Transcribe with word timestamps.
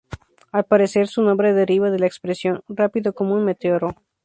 Al 0.51 0.65
parecer, 0.65 1.07
su 1.07 1.21
nombre 1.21 1.53
deriva 1.53 1.91
de 1.91 1.99
la 1.99 2.07
expresión 2.07 2.63
"rápido 2.67 3.13
como 3.13 3.35
un 3.35 3.45
meteoro". 3.45 3.93